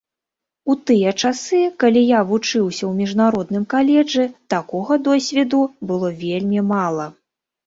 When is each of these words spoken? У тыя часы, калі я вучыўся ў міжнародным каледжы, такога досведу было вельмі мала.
У 0.73 0.75
тыя 0.89 1.11
часы, 1.23 1.59
калі 1.83 2.01
я 2.17 2.21
вучыўся 2.29 2.83
ў 2.87 3.01
міжнародным 3.01 3.67
каледжы, 3.75 4.25
такога 4.55 4.99
досведу 5.11 5.61
было 5.93 6.09
вельмі 6.25 6.59
мала. 6.73 7.07